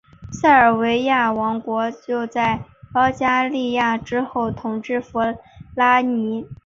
[0.31, 5.19] 塞尔维亚王国又在保加利亚之后统治弗
[5.75, 6.43] 拉涅。